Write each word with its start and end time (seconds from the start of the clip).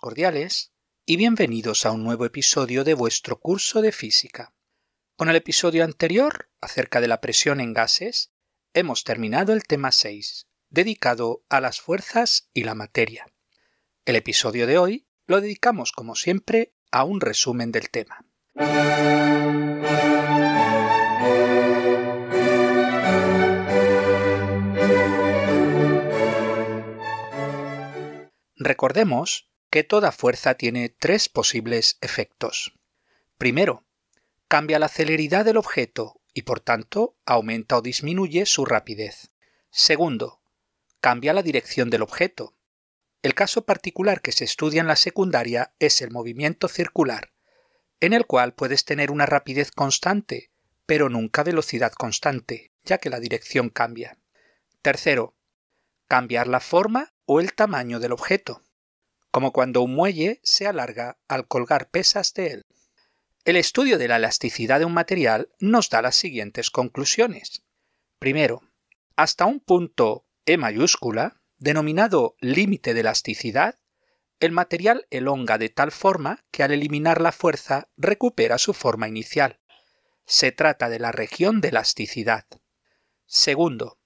Cordiales 0.00 0.72
y 1.04 1.18
bienvenidos 1.18 1.84
a 1.84 1.90
un 1.90 2.02
nuevo 2.02 2.24
episodio 2.24 2.84
de 2.84 2.94
vuestro 2.94 3.38
curso 3.38 3.82
de 3.82 3.92
física. 3.92 4.54
Con 5.14 5.28
el 5.28 5.36
episodio 5.36 5.84
anterior, 5.84 6.48
acerca 6.62 7.02
de 7.02 7.06
la 7.06 7.20
presión 7.20 7.60
en 7.60 7.74
gases, 7.74 8.32
hemos 8.72 9.04
terminado 9.04 9.52
el 9.52 9.64
tema 9.64 9.92
6, 9.92 10.46
dedicado 10.70 11.44
a 11.50 11.60
las 11.60 11.82
fuerzas 11.82 12.48
y 12.54 12.64
la 12.64 12.74
materia. 12.74 13.26
El 14.06 14.16
episodio 14.16 14.66
de 14.66 14.78
hoy 14.78 15.06
lo 15.26 15.42
dedicamos, 15.42 15.92
como 15.92 16.14
siempre, 16.14 16.72
a 16.90 17.04
un 17.04 17.20
resumen 17.20 17.70
del 17.70 17.90
tema. 17.90 18.24
Recordemos 28.56 29.49
que 29.70 29.84
toda 29.84 30.10
fuerza 30.10 30.54
tiene 30.54 30.88
tres 30.88 31.28
posibles 31.28 31.96
efectos. 32.00 32.74
Primero, 33.38 33.84
cambia 34.48 34.80
la 34.80 34.88
celeridad 34.88 35.44
del 35.44 35.56
objeto 35.56 36.20
y 36.34 36.42
por 36.42 36.60
tanto 36.60 37.16
aumenta 37.24 37.76
o 37.76 37.82
disminuye 37.82 38.46
su 38.46 38.64
rapidez. 38.64 39.30
Segundo, 39.70 40.40
cambia 41.00 41.32
la 41.32 41.42
dirección 41.42 41.88
del 41.88 42.02
objeto. 42.02 42.56
El 43.22 43.34
caso 43.34 43.64
particular 43.64 44.22
que 44.22 44.32
se 44.32 44.44
estudia 44.44 44.80
en 44.80 44.88
la 44.88 44.96
secundaria 44.96 45.72
es 45.78 46.02
el 46.02 46.10
movimiento 46.10 46.68
circular, 46.68 47.32
en 48.00 48.12
el 48.12 48.26
cual 48.26 48.54
puedes 48.54 48.84
tener 48.84 49.10
una 49.10 49.26
rapidez 49.26 49.70
constante, 49.70 50.50
pero 50.86 51.08
nunca 51.08 51.44
velocidad 51.44 51.92
constante, 51.92 52.72
ya 52.84 52.98
que 52.98 53.10
la 53.10 53.20
dirección 53.20 53.68
cambia. 53.68 54.18
Tercero, 54.82 55.36
cambiar 56.08 56.48
la 56.48 56.60
forma 56.60 57.12
o 57.26 57.40
el 57.40 57.52
tamaño 57.52 58.00
del 58.00 58.12
objeto, 58.12 58.62
como 59.30 59.52
cuando 59.52 59.82
un 59.82 59.94
muelle 59.94 60.40
se 60.42 60.66
alarga 60.66 61.18
al 61.28 61.46
colgar 61.46 61.90
pesas 61.90 62.34
de 62.34 62.46
él. 62.48 62.66
El 63.44 63.56
estudio 63.56 63.98
de 63.98 64.08
la 64.08 64.16
elasticidad 64.16 64.80
de 64.80 64.84
un 64.84 64.92
material 64.92 65.48
nos 65.58 65.88
da 65.88 66.02
las 66.02 66.16
siguientes 66.16 66.70
conclusiones. 66.70 67.64
Primero, 68.18 68.62
hasta 69.16 69.46
un 69.46 69.60
punto 69.60 70.26
E 70.46 70.56
mayúscula, 70.56 71.40
denominado 71.58 72.36
límite 72.40 72.94
de 72.94 73.00
elasticidad, 73.00 73.78
el 74.40 74.52
material 74.52 75.06
elonga 75.10 75.58
de 75.58 75.68
tal 75.68 75.92
forma 75.92 76.44
que 76.50 76.62
al 76.62 76.72
eliminar 76.72 77.20
la 77.20 77.30
fuerza 77.30 77.88
recupera 77.96 78.58
su 78.58 78.72
forma 78.72 79.06
inicial. 79.06 79.60
Se 80.24 80.50
trata 80.50 80.88
de 80.88 80.98
la 80.98 81.12
región 81.12 81.60
de 81.60 81.68
elasticidad. 81.68 82.46
Segundo, 83.26 83.98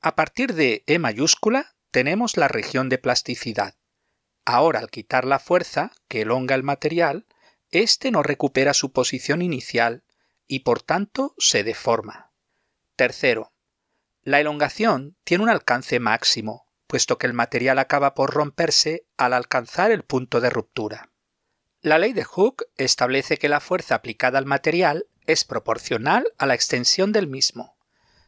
a 0.00 0.14
partir 0.16 0.54
de 0.54 0.84
E 0.86 0.98
mayúscula 0.98 1.76
tenemos 1.90 2.36
la 2.36 2.48
región 2.48 2.88
de 2.88 2.98
plasticidad. 2.98 3.76
Ahora, 4.44 4.80
al 4.80 4.90
quitar 4.90 5.24
la 5.24 5.38
fuerza 5.38 5.92
que 6.08 6.22
elonga 6.22 6.54
el 6.54 6.62
material, 6.62 7.26
éste 7.70 8.10
no 8.10 8.22
recupera 8.22 8.74
su 8.74 8.92
posición 8.92 9.42
inicial 9.42 10.04
y 10.46 10.60
por 10.60 10.82
tanto 10.82 11.34
se 11.38 11.64
deforma. 11.64 12.30
Tercero, 12.96 13.52
la 14.22 14.40
elongación 14.40 15.16
tiene 15.24 15.44
un 15.44 15.50
alcance 15.50 15.98
máximo, 16.00 16.66
puesto 16.86 17.18
que 17.18 17.26
el 17.26 17.32
material 17.32 17.78
acaba 17.78 18.14
por 18.14 18.32
romperse 18.32 19.06
al 19.16 19.32
alcanzar 19.32 19.90
el 19.90 20.04
punto 20.04 20.40
de 20.40 20.50
ruptura. 20.50 21.10
La 21.80 21.98
ley 21.98 22.12
de 22.12 22.24
Hooke 22.24 22.64
establece 22.76 23.36
que 23.36 23.48
la 23.48 23.60
fuerza 23.60 23.96
aplicada 23.96 24.38
al 24.38 24.46
material 24.46 25.06
es 25.26 25.44
proporcional 25.44 26.26
a 26.38 26.46
la 26.46 26.54
extensión 26.54 27.12
del 27.12 27.26
mismo, 27.26 27.76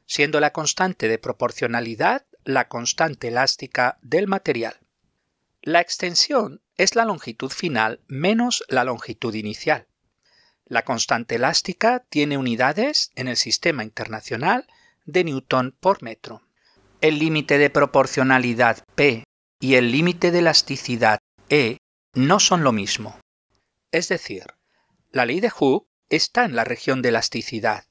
siendo 0.06 0.40
la 0.40 0.52
constante 0.52 1.08
de 1.08 1.18
proporcionalidad 1.18 2.26
la 2.44 2.68
constante 2.68 3.28
elástica 3.28 3.98
del 4.02 4.28
material. 4.28 4.78
La 5.66 5.80
extensión 5.80 6.62
es 6.76 6.94
la 6.94 7.04
longitud 7.04 7.50
final 7.50 8.00
menos 8.06 8.62
la 8.68 8.84
longitud 8.84 9.34
inicial. 9.34 9.88
La 10.64 10.84
constante 10.84 11.34
elástica 11.34 12.06
tiene 12.08 12.38
unidades 12.38 13.10
en 13.16 13.26
el 13.26 13.36
sistema 13.36 13.82
internacional 13.82 14.68
de 15.06 15.24
newton 15.24 15.76
por 15.80 16.04
metro. 16.04 16.42
El 17.00 17.18
límite 17.18 17.58
de 17.58 17.68
proporcionalidad 17.68 18.84
P 18.94 19.24
y 19.58 19.74
el 19.74 19.90
límite 19.90 20.30
de 20.30 20.38
elasticidad 20.38 21.18
E 21.48 21.78
no 22.14 22.38
son 22.38 22.62
lo 22.62 22.70
mismo. 22.70 23.18
Es 23.90 24.08
decir, 24.08 24.44
la 25.10 25.26
ley 25.26 25.40
de 25.40 25.50
Hooke 25.50 25.88
está 26.10 26.44
en 26.44 26.54
la 26.54 26.62
región 26.62 27.02
de 27.02 27.08
elasticidad, 27.08 27.86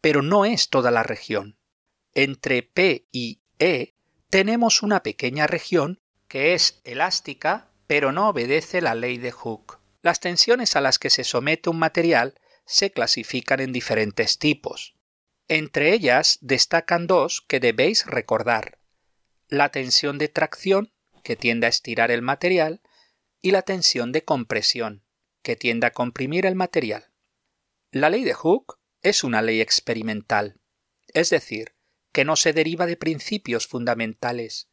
pero 0.00 0.22
no 0.22 0.44
es 0.44 0.68
toda 0.68 0.92
la 0.92 1.02
región. 1.02 1.58
Entre 2.14 2.62
P 2.62 3.08
y 3.10 3.40
E 3.58 3.96
tenemos 4.30 4.84
una 4.84 5.02
pequeña 5.02 5.48
región 5.48 6.00
que 6.36 6.52
es 6.52 6.82
elástica, 6.84 7.70
pero 7.86 8.12
no 8.12 8.28
obedece 8.28 8.82
la 8.82 8.94
ley 8.94 9.16
de 9.16 9.32
Hooke. 9.32 9.78
Las 10.02 10.20
tensiones 10.20 10.76
a 10.76 10.82
las 10.82 10.98
que 10.98 11.08
se 11.08 11.24
somete 11.24 11.70
un 11.70 11.78
material 11.78 12.38
se 12.66 12.92
clasifican 12.92 13.60
en 13.60 13.72
diferentes 13.72 14.38
tipos. 14.38 14.98
Entre 15.48 15.94
ellas 15.94 16.36
destacan 16.42 17.06
dos 17.06 17.40
que 17.40 17.58
debéis 17.58 18.04
recordar. 18.04 18.78
La 19.48 19.70
tensión 19.70 20.18
de 20.18 20.28
tracción, 20.28 20.92
que 21.24 21.36
tiende 21.36 21.68
a 21.68 21.70
estirar 21.70 22.10
el 22.10 22.20
material, 22.20 22.82
y 23.40 23.52
la 23.52 23.62
tensión 23.62 24.12
de 24.12 24.22
compresión, 24.22 25.06
que 25.40 25.56
tiende 25.56 25.86
a 25.86 25.92
comprimir 25.92 26.44
el 26.44 26.54
material. 26.54 27.14
La 27.92 28.10
ley 28.10 28.24
de 28.24 28.34
Hooke 28.34 28.74
es 29.00 29.24
una 29.24 29.40
ley 29.40 29.62
experimental, 29.62 30.60
es 31.14 31.30
decir, 31.30 31.76
que 32.12 32.26
no 32.26 32.36
se 32.36 32.52
deriva 32.52 32.84
de 32.84 32.98
principios 32.98 33.66
fundamentales. 33.66 34.68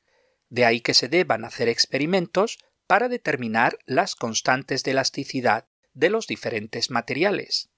De 0.54 0.66
ahí 0.66 0.82
que 0.82 0.94
se 0.94 1.08
deban 1.08 1.46
hacer 1.46 1.68
experimentos 1.68 2.60
para 2.86 3.10
determinar 3.10 3.80
las 3.88 4.14
constantes 4.14 4.84
de 4.84 4.92
elasticidad 4.92 5.66
de 5.96 6.12
los 6.12 6.28
diferentes 6.28 6.92
materiales. 6.92 7.72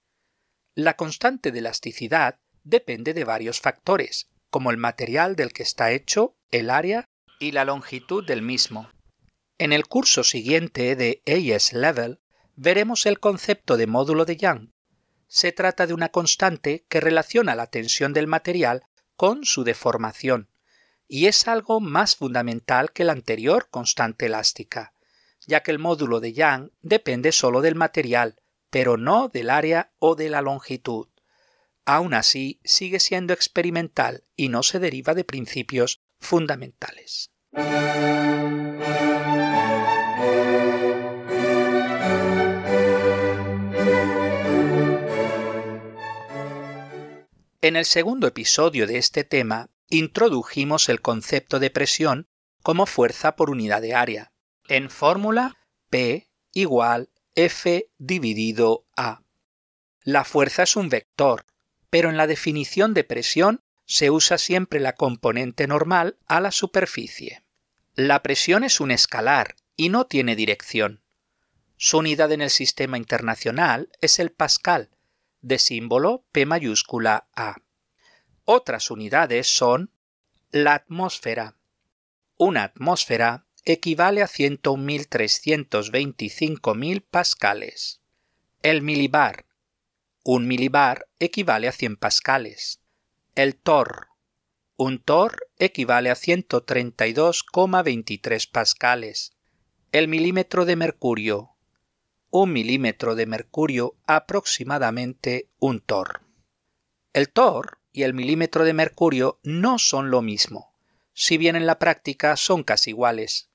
La 0.73 0.97
constante 0.97 1.53
de 1.53 1.59
elasticidad 1.59 2.37
depende 2.65 3.13
de 3.13 3.23
varios 3.23 3.61
factores, 3.61 4.27
como 4.49 4.71
el 4.71 4.77
material 4.77 5.37
del 5.37 5.53
que 5.53 5.63
está 5.63 5.93
hecho, 5.93 6.35
el 6.51 6.69
área 6.69 7.07
y 7.39 7.53
la 7.53 7.63
longitud 7.63 8.27
del 8.27 8.41
mismo. 8.41 8.89
En 9.57 9.71
el 9.71 9.87
curso 9.87 10.25
siguiente 10.25 10.97
de 10.97 11.21
AS 11.25 11.71
Level 11.71 12.19
veremos 12.57 13.05
el 13.05 13.21
concepto 13.21 13.77
de 13.77 13.87
módulo 13.87 14.25
de 14.25 14.35
Young. 14.35 14.71
Se 15.29 15.53
trata 15.53 15.87
de 15.87 15.93
una 15.93 16.09
constante 16.09 16.85
que 16.89 16.99
relaciona 16.99 17.55
la 17.55 17.67
tensión 17.67 18.11
del 18.11 18.27
material 18.27 18.83
con 19.15 19.45
su 19.45 19.63
deformación, 19.63 20.49
y 21.07 21.27
es 21.27 21.47
algo 21.47 21.79
más 21.79 22.15
fundamental 22.15 22.91
que 22.91 23.03
la 23.03 23.13
anterior 23.13 23.67
constante 23.69 24.25
elástica, 24.25 24.93
ya 25.45 25.61
que 25.61 25.71
el 25.71 25.79
módulo 25.79 26.19
de 26.19 26.33
Young 26.33 26.69
depende 26.81 27.31
solo 27.31 27.61
del 27.61 27.75
material, 27.75 28.41
pero 28.69 28.97
no 28.97 29.29
del 29.29 29.49
área 29.49 29.91
o 29.99 30.15
de 30.15 30.29
la 30.29 30.41
longitud. 30.41 31.07
Aún 31.85 32.13
así, 32.13 32.59
sigue 32.63 32.99
siendo 32.99 33.33
experimental 33.33 34.23
y 34.35 34.49
no 34.49 34.63
se 34.63 34.79
deriva 34.79 35.13
de 35.13 35.23
principios 35.23 36.01
fundamentales. 36.19 37.31
En 47.61 47.75
el 47.75 47.85
segundo 47.85 48.27
episodio 48.27 48.87
de 48.87 48.97
este 48.97 49.23
tema 49.23 49.69
introdujimos 49.89 50.89
el 50.89 51.01
concepto 51.01 51.59
de 51.59 51.69
presión 51.69 52.27
como 52.61 52.85
fuerza 52.85 53.35
por 53.35 53.49
unidad 53.49 53.81
de 53.81 53.93
área. 53.93 54.31
En 54.67 54.89
fórmula 54.89 55.55
P 55.89 56.27
igual 56.51 57.09
F 57.35 57.89
dividido 57.97 58.85
A. 58.95 59.21
La 60.03 60.23
fuerza 60.23 60.63
es 60.63 60.75
un 60.75 60.89
vector, 60.89 61.45
pero 61.89 62.09
en 62.09 62.17
la 62.17 62.27
definición 62.27 62.93
de 62.93 63.03
presión 63.03 63.61
se 63.85 64.09
usa 64.09 64.37
siempre 64.37 64.79
la 64.79 64.93
componente 64.93 65.67
normal 65.67 66.17
a 66.27 66.41
la 66.41 66.51
superficie. 66.51 67.43
La 67.93 68.23
presión 68.23 68.63
es 68.63 68.79
un 68.79 68.91
escalar 68.91 69.55
y 69.75 69.89
no 69.89 70.05
tiene 70.05 70.35
dirección. 70.35 71.03
Su 71.77 71.99
unidad 71.99 72.31
en 72.31 72.41
el 72.41 72.49
sistema 72.49 72.97
internacional 72.97 73.89
es 74.01 74.19
el 74.19 74.31
pascal, 74.31 74.89
de 75.41 75.59
símbolo 75.59 76.25
P 76.31 76.45
mayúscula 76.45 77.27
A. 77.35 77.57
Otras 78.45 78.89
unidades 78.91 79.47
son 79.47 79.91
la 80.51 80.75
atmósfera. 80.75 81.55
Una 82.37 82.63
atmósfera 82.63 83.45
equivale 83.65 84.21
a 84.21 84.27
101.325.000 84.27 87.03
pascales. 87.09 87.99
El 88.61 88.81
milibar. 88.81 89.45
Un 90.23 90.47
milibar 90.47 91.07
equivale 91.19 91.67
a 91.67 91.71
100 91.71 91.97
pascales. 91.97 92.79
El 93.35 93.55
tor. 93.55 94.07
Un 94.77 94.99
tor 94.99 95.47
equivale 95.57 96.09
a 96.09 96.15
132,23 96.15 98.49
pascales. 98.49 99.33
El 99.91 100.07
milímetro 100.07 100.65
de 100.65 100.75
mercurio 100.75 101.55
un 102.37 102.51
milímetro 102.51 103.15
de 103.15 103.27
mercurio 103.27 103.95
aproximadamente 104.05 105.47
un 105.57 105.79
tor. 105.79 106.19
El 107.13 107.29
tor 107.29 107.79
y 107.95 108.03
el 108.03 108.13
milímetro 108.13 108.65
de 108.65 108.73
mercurio 108.73 109.39
no 109.41 109.79
son 109.79 110.11
lo 110.11 110.21
mismo, 110.21 110.73
si 111.13 111.37
bien 111.37 111.55
en 111.55 111.65
la 111.65 111.79
práctica 111.79 112.35
son 112.35 112.63
casi 112.63 112.89
iguales. 112.89 113.49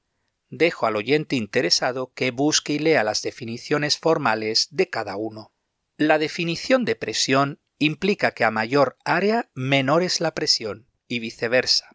dejo 0.48 0.86
al 0.86 0.96
oyente 0.96 1.36
interesado 1.36 2.10
que 2.14 2.30
busque 2.32 2.72
y 2.72 2.78
lea 2.78 3.04
las 3.04 3.22
definiciones 3.22 3.98
formales 3.98 4.68
de 4.70 4.88
cada 4.88 5.16
uno. 5.16 5.52
La 5.98 6.18
definición 6.18 6.84
de 6.86 6.96
presión 6.96 7.60
implica 7.78 8.32
que 8.32 8.44
a 8.44 8.50
mayor 8.50 8.96
área 9.04 9.50
menor 9.54 10.02
es 10.02 10.20
la 10.20 10.32
presión 10.32 10.88
y 11.06 11.20
viceversa. 11.20 11.94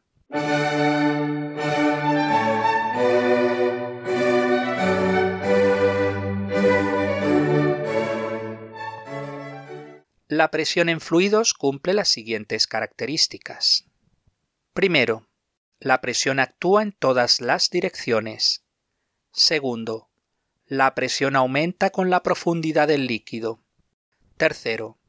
La 10.37 10.51
presión 10.51 10.89
en 10.89 10.99
fluidos 10.99 11.53
cumple 11.53 11.93
las 11.93 12.09
siguientes 12.09 12.67
características. 12.67 13.85
Primero, 14.73 15.29
la 15.79 16.01
presión 16.01 16.41
actúa 16.41 16.83
en 16.83 16.91
todas 16.91 17.39
las 17.39 17.69
direcciones. 17.69 18.65
Segundo, 19.31 20.09
la 20.65 20.93
presión 20.93 21.37
aumenta 21.37 21.89
con 21.89 22.09
la 22.09 22.21
profundidad 22.21 22.89
del 22.89 23.07
líquido. 23.07 23.63
Tercero, 24.35 24.99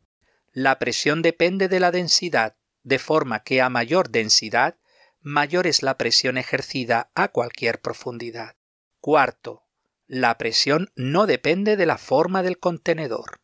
la 0.53 0.79
presión 0.79 1.23
depende 1.23 1.67
de 1.67 1.81
la 1.81 1.91
densidad, 1.91 2.55
de 2.85 3.01
forma 3.01 3.43
que 3.43 3.61
a 3.61 3.69
mayor 3.69 4.11
densidad, 4.11 4.79
mayor 5.23 5.67
es 5.67 5.83
la 5.83 5.99
presión 5.99 6.39
ejercida 6.39 7.11
a 7.17 7.33
cualquier 7.33 7.81
profundidad. 7.81 8.55
Cuarto, 9.01 9.65
la 10.07 10.39
presión 10.39 10.93
no 10.95 11.27
depende 11.27 11.77
de 11.77 11.87
la 11.87 11.99
forma 11.99 12.45
del 12.45 12.61
contenedor. 12.61 13.41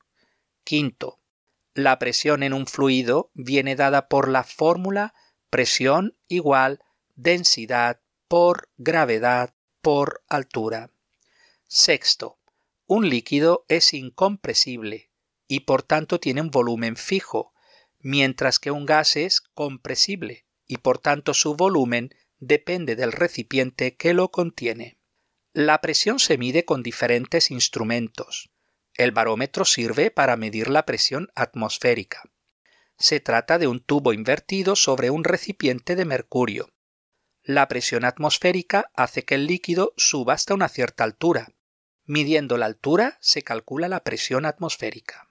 Quinto, 0.62 1.18
la 1.74 1.98
presión 1.98 2.42
en 2.42 2.52
un 2.52 2.66
fluido 2.66 3.30
viene 3.34 3.76
dada 3.76 4.08
por 4.08 4.28
la 4.28 4.44
fórmula 4.44 5.14
presión 5.50 6.16
igual 6.28 6.80
densidad 7.14 8.00
por 8.28 8.68
gravedad 8.76 9.54
por 9.80 10.22
altura. 10.28 10.90
Sexto, 11.66 12.38
un 12.86 13.08
líquido 13.08 13.64
es 13.68 13.94
incompresible 13.94 15.10
y 15.48 15.60
por 15.60 15.82
tanto 15.82 16.20
tiene 16.20 16.40
un 16.40 16.50
volumen 16.50 16.96
fijo, 16.96 17.52
mientras 18.00 18.58
que 18.58 18.70
un 18.70 18.86
gas 18.86 19.16
es 19.16 19.40
compresible 19.40 20.46
y 20.66 20.78
por 20.78 20.98
tanto 20.98 21.34
su 21.34 21.54
volumen 21.54 22.14
depende 22.38 22.96
del 22.96 23.12
recipiente 23.12 23.96
que 23.96 24.14
lo 24.14 24.30
contiene. 24.30 24.98
La 25.52 25.80
presión 25.80 26.18
se 26.18 26.38
mide 26.38 26.64
con 26.64 26.82
diferentes 26.82 27.50
instrumentos. 27.50 28.51
El 28.94 29.12
barómetro 29.12 29.64
sirve 29.64 30.10
para 30.10 30.36
medir 30.36 30.68
la 30.68 30.84
presión 30.84 31.30
atmosférica. 31.34 32.22
Se 32.98 33.20
trata 33.20 33.58
de 33.58 33.66
un 33.66 33.80
tubo 33.80 34.12
invertido 34.12 34.76
sobre 34.76 35.10
un 35.10 35.24
recipiente 35.24 35.96
de 35.96 36.04
mercurio. 36.04 36.72
La 37.42 37.66
presión 37.68 38.04
atmosférica 38.04 38.90
hace 38.94 39.24
que 39.24 39.34
el 39.34 39.46
líquido 39.46 39.94
suba 39.96 40.34
hasta 40.34 40.54
una 40.54 40.68
cierta 40.68 41.04
altura. 41.04 41.52
Midiendo 42.04 42.58
la 42.58 42.66
altura 42.66 43.18
se 43.20 43.42
calcula 43.42 43.88
la 43.88 44.04
presión 44.04 44.44
atmosférica. 44.44 45.28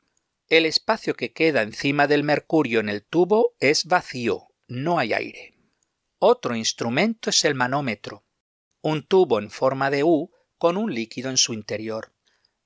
El 0.49 0.65
espacio 0.65 1.15
que 1.15 1.31
queda 1.31 1.61
encima 1.61 2.07
del 2.07 2.23
mercurio 2.23 2.81
en 2.81 2.89
el 2.89 3.03
tubo 3.03 3.55
es 3.59 3.85
vacío, 3.85 4.47
no 4.67 4.99
hay 4.99 5.13
aire. 5.13 5.53
Otro 6.17 6.55
instrumento 6.55 7.29
es 7.29 7.45
el 7.45 7.55
manómetro, 7.55 8.25
un 8.81 9.07
tubo 9.07 9.39
en 9.39 9.49
forma 9.49 9.89
de 9.89 10.03
U 10.03 10.31
con 10.57 10.75
un 10.75 10.93
líquido 10.93 11.29
en 11.29 11.37
su 11.37 11.53
interior. 11.53 12.10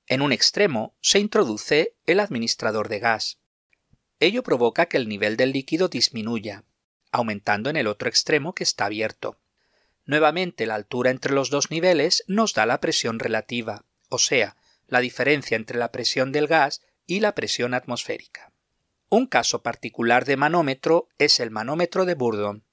En 0.08 0.22
un 0.22 0.32
extremo 0.32 0.94
se 1.00 1.18
introduce 1.18 1.96
el 2.06 2.20
administrador 2.20 2.88
de 2.88 3.00
gas. 3.00 3.38
Ello 4.20 4.42
provoca 4.42 4.86
que 4.86 4.96
el 4.96 5.08
nivel 5.08 5.36
del 5.36 5.52
líquido 5.52 5.88
disminuya, 5.88 6.64
aumentando 7.10 7.70
en 7.70 7.76
el 7.76 7.86
otro 7.86 8.08
extremo 8.08 8.54
que 8.54 8.64
está 8.64 8.86
abierto. 8.86 9.38
Nuevamente 10.04 10.66
la 10.66 10.76
altura 10.76 11.10
entre 11.10 11.34
los 11.34 11.50
dos 11.50 11.70
niveles 11.70 12.22
nos 12.28 12.54
da 12.54 12.66
la 12.66 12.80
presión 12.80 13.18
relativa, 13.18 13.84
o 14.08 14.18
sea, 14.18 14.56
la 14.86 15.00
diferencia 15.00 15.56
entre 15.56 15.78
la 15.78 15.90
presión 15.90 16.30
del 16.30 16.46
gas 16.46 16.82
y 17.06 17.20
la 17.20 17.34
presión 17.34 17.74
atmosférica. 17.74 18.52
Un 19.08 19.26
caso 19.26 19.62
particular 19.62 20.24
de 20.24 20.36
manómetro 20.36 21.08
es 21.18 21.40
el 21.40 21.50
manómetro 21.50 22.04
de 22.04 22.14
Bourdon, 22.14 22.64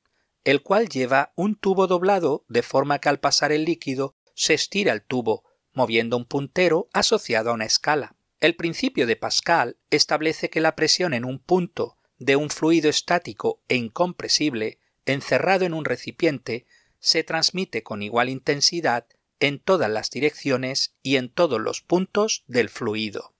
el 0.43 0.61
cual 0.61 0.89
lleva 0.89 1.31
un 1.35 1.55
tubo 1.55 1.87
doblado 1.87 2.45
de 2.47 2.61
forma 2.61 2.99
que 2.99 3.09
al 3.09 3.19
pasar 3.19 3.51
el 3.51 3.65
líquido 3.65 4.15
se 4.35 4.53
estira 4.53 4.93
el 4.93 5.01
tubo, 5.01 5.43
moviendo 5.73 6.17
un 6.17 6.25
puntero 6.25 6.87
asociado 6.93 7.49
a 7.49 7.53
una 7.53 7.65
escala. 7.65 8.15
El 8.39 8.55
principio 8.55 9.07
de 9.07 9.15
Pascal 9.15 9.77
establece 9.89 10.49
que 10.49 10.61
la 10.61 10.75
presión 10.75 11.13
en 11.13 11.25
un 11.25 11.39
punto 11.39 11.97
de 12.17 12.35
un 12.35 12.49
fluido 12.49 12.89
estático 12.89 13.61
e 13.67 13.75
incompresible 13.75 14.79
encerrado 15.05 15.65
en 15.65 15.73
un 15.73 15.85
recipiente 15.85 16.65
se 16.99 17.23
transmite 17.23 17.83
con 17.83 18.01
igual 18.01 18.29
intensidad 18.29 19.07
en 19.39 19.59
todas 19.59 19.89
las 19.89 20.09
direcciones 20.09 20.95
y 21.01 21.17
en 21.17 21.29
todos 21.29 21.59
los 21.59 21.81
puntos 21.81 22.43
del 22.47 22.69
fluido. 22.69 23.33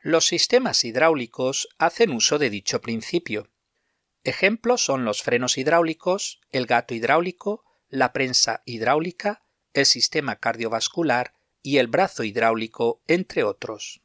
Los 0.00 0.26
sistemas 0.26 0.84
hidráulicos 0.84 1.68
hacen 1.78 2.10
uso 2.10 2.38
de 2.38 2.50
dicho 2.50 2.80
principio. 2.80 3.48
Ejemplos 4.24 4.84
son 4.84 5.04
los 5.04 5.22
frenos 5.22 5.56
hidráulicos, 5.56 6.40
el 6.50 6.66
gato 6.66 6.94
hidráulico, 6.94 7.64
la 7.88 8.12
prensa 8.12 8.62
hidráulica, 8.64 9.44
el 9.72 9.86
sistema 9.86 10.36
cardiovascular 10.36 11.35
y 11.66 11.78
el 11.78 11.88
brazo 11.88 12.22
hidráulico, 12.22 13.00
entre 13.08 13.42
otros. 13.42 14.00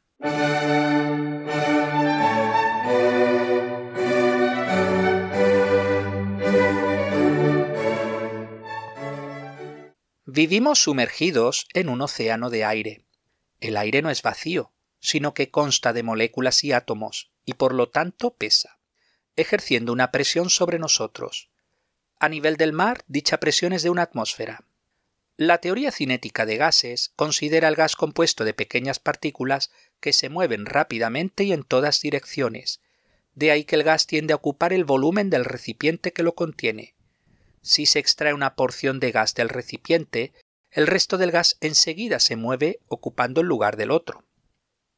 Vivimos 10.26 10.80
sumergidos 10.80 11.68
en 11.72 11.88
un 11.88 12.00
océano 12.00 12.50
de 12.50 12.64
aire. 12.64 13.04
El 13.60 13.76
aire 13.76 14.02
no 14.02 14.10
es 14.10 14.22
vacío, 14.22 14.72
sino 14.98 15.32
que 15.32 15.52
consta 15.52 15.92
de 15.92 16.02
moléculas 16.02 16.64
y 16.64 16.72
átomos, 16.72 17.30
y 17.44 17.52
por 17.54 17.74
lo 17.74 17.88
tanto 17.88 18.34
pesa, 18.34 18.80
ejerciendo 19.36 19.92
una 19.92 20.10
presión 20.10 20.50
sobre 20.50 20.80
nosotros. 20.80 21.48
A 22.18 22.28
nivel 22.28 22.56
del 22.56 22.72
mar, 22.72 23.04
dicha 23.06 23.38
presión 23.38 23.72
es 23.72 23.84
de 23.84 23.90
una 23.90 24.02
atmósfera. 24.02 24.64
La 25.36 25.58
teoría 25.58 25.90
cinética 25.90 26.44
de 26.44 26.56
gases 26.56 27.12
considera 27.16 27.68
el 27.68 27.74
gas 27.74 27.96
compuesto 27.96 28.44
de 28.44 28.54
pequeñas 28.54 28.98
partículas 28.98 29.70
que 30.00 30.12
se 30.12 30.28
mueven 30.28 30.66
rápidamente 30.66 31.44
y 31.44 31.52
en 31.52 31.64
todas 31.64 32.00
direcciones. 32.00 32.80
De 33.34 33.50
ahí 33.50 33.64
que 33.64 33.76
el 33.76 33.82
gas 33.82 34.06
tiende 34.06 34.34
a 34.34 34.36
ocupar 34.36 34.72
el 34.72 34.84
volumen 34.84 35.30
del 35.30 35.44
recipiente 35.44 36.12
que 36.12 36.22
lo 36.22 36.34
contiene. 36.34 36.94
Si 37.62 37.86
se 37.86 37.98
extrae 37.98 38.34
una 38.34 38.56
porción 38.56 39.00
de 39.00 39.10
gas 39.10 39.34
del 39.34 39.48
recipiente, 39.48 40.32
el 40.70 40.86
resto 40.86 41.16
del 41.16 41.30
gas 41.30 41.56
enseguida 41.60 42.20
se 42.20 42.36
mueve 42.36 42.80
ocupando 42.88 43.40
el 43.40 43.46
lugar 43.46 43.76
del 43.76 43.90
otro. 43.90 44.24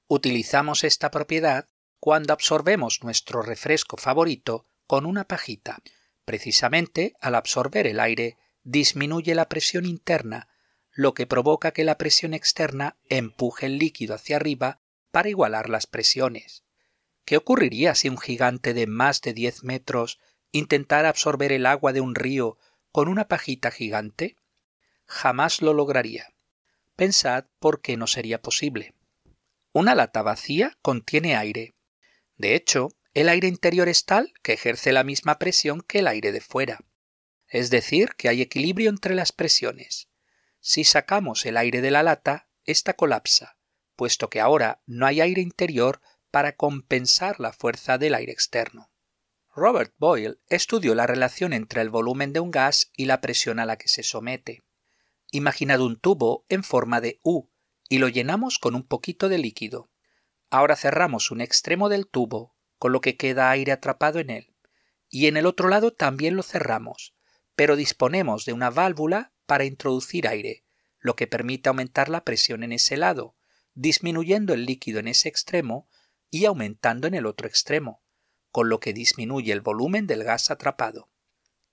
Utilizamos 0.09 0.83
esta 0.83 1.11
propiedad 1.11 1.69
cuando 2.01 2.33
absorbemos 2.33 3.03
nuestro 3.03 3.43
refresco 3.43 3.97
favorito 3.97 4.67
con 4.87 5.07
una 5.07 5.25
pajita. 5.25 5.81
Precisamente 6.25 7.15
al 7.21 7.35
absorber 7.35 7.87
el 7.87 8.01
aire 8.01 8.37
disminuye 8.65 9.35
la 9.35 9.49
presión 9.49 9.85
interna, 9.85 10.49
lo 10.91 11.13
que 11.15 11.27
provoca 11.27 11.73
que 11.73 11.85
la 11.85 11.99
presión 11.99 12.35
externa 12.35 12.97
empuje 13.09 13.67
el 13.67 13.79
líquido 13.79 14.15
hacia 14.15 14.37
arriba 14.37 14.81
para 15.11 15.29
igualar 15.29 15.69
las 15.69 15.87
presiones. 15.87 16.65
¿Qué 17.25 17.37
ocurriría 17.37 17.95
si 17.95 18.09
un 18.09 18.19
gigante 18.19 18.75
de 18.75 18.87
más 18.87 19.21
de 19.21 19.33
10 19.35 19.65
metros 19.65 20.19
intentara 20.51 21.09
absorber 21.09 21.53
el 21.53 21.67
agua 21.67 21.93
de 21.93 22.01
un 22.01 22.15
río 22.15 22.59
con 22.91 23.09
una 23.09 23.29
pajita 23.29 23.71
gigante? 23.71 24.37
Jamás 25.07 25.63
lo 25.63 25.75
lograría. 25.75 26.35
Pensad 26.97 27.45
por 27.59 27.81
qué 27.81 27.97
no 27.97 28.07
sería 28.07 28.41
posible. 28.41 28.95
Una 29.73 29.95
lata 29.95 30.23
vacía 30.23 30.79
contiene 30.81 31.37
aire. 31.37 31.75
De 32.37 32.55
hecho, 32.55 32.89
el 33.15 33.29
aire 33.29 33.49
interior 33.49 33.89
es 33.89 34.05
tal 34.05 34.33
que 34.43 34.53
ejerce 34.53 34.93
la 34.93 35.05
misma 35.05 35.39
presión 35.39 35.81
que 35.81 35.99
el 35.99 36.07
aire 36.07 36.33
de 36.33 36.41
fuera 36.41 36.81
es 37.55 37.71
decir, 37.71 38.17
que 38.17 38.29
hay 38.29 38.43
equilibrio 38.43 38.91
entre 38.91 39.15
las 39.15 39.31
presiones. 39.31 40.09
Si 40.59 40.83
sacamos 40.83 41.47
el 41.47 41.57
aire 41.57 41.83
de 41.83 41.93
la 41.93 42.03
lata, 42.03 42.49
ésta 42.65 42.95
colapsa, 42.95 43.57
puesto 43.95 44.29
que 44.29 44.41
ahora 44.41 44.83
no 44.87 45.07
hay 45.07 45.21
aire 45.21 45.41
interior 45.41 46.01
para 46.33 46.57
compensar 46.57 47.39
la 47.39 47.53
fuerza 47.53 47.97
del 47.97 48.17
aire 48.17 48.33
externo. 48.33 48.91
Robert 49.55 49.95
Boyle 49.99 50.41
estudió 50.49 50.97
la 50.97 51.07
relación 51.07 51.53
entre 51.53 51.81
el 51.81 51.91
volumen 51.91 52.33
de 52.33 52.41
un 52.41 52.51
gas 52.51 52.91
y 52.97 53.05
la 53.05 53.21
presión 53.21 53.61
a 53.61 53.67
la 53.67 53.79
que 53.79 53.87
se 53.87 54.03
somete. 54.03 54.65
Imaginad 55.31 55.81
un 55.81 56.01
tubo 56.01 56.47
en 56.49 56.65
forma 56.65 57.01
de 57.01 57.21
U 57.23 57.51
y 57.89 57.99
lo 57.99 58.09
llenamos 58.09 58.59
con 58.59 58.75
un 58.75 58.85
poquito 58.85 59.29
de 59.29 59.39
líquido. 59.39 59.93
Ahora 60.51 60.75
cerramos 60.75 61.31
un 61.31 61.41
extremo 61.41 61.89
del 61.89 62.09
tubo, 62.09 62.57
con 62.79 62.91
lo 62.91 63.01
que 63.01 63.17
queda 63.17 63.53
aire 63.53 63.71
atrapado 63.71 64.19
en 64.19 64.31
él, 64.31 64.57
y 65.09 65.29
en 65.29 65.37
el 65.37 65.47
otro 65.47 65.69
lado 65.69 65.93
también 65.93 66.35
lo 66.35 66.43
cerramos, 66.43 67.14
pero 67.57 67.77
disponemos 67.77 68.45
de 68.45 68.53
una 68.53 68.71
válvula 68.71 69.33
para 69.47 69.65
introducir 69.65 70.27
aire, 70.27 70.65
lo 70.99 71.17
que 71.17 71.27
permite 71.27 71.69
aumentar 71.69 72.09
la 72.09 72.25
presión 72.25 72.63
en 72.63 72.73
ese 72.73 72.97
lado, 72.97 73.37
disminuyendo 73.75 74.55
el 74.55 74.65
líquido 74.65 75.01
en 75.01 75.09
ese 75.09 75.29
extremo 75.29 75.89
y 76.31 76.47
aumentando 76.47 77.07
en 77.07 77.15
el 77.15 77.27
otro 77.27 77.47
extremo, 77.47 78.03
con 78.51 78.69
lo 78.69 78.81
que 78.81 78.93
disminuye 78.93 79.53
el 79.53 79.61
volumen 79.61 80.07
del 80.07 80.25
gas 80.25 80.51
atrapado. 80.51 81.11